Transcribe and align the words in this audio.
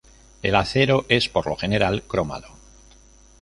El 0.41 0.55
acero 0.55 1.05
es 1.09 1.29
por 1.29 1.45
lo 1.45 1.55
general 1.55 2.01
cromado. 2.01 2.47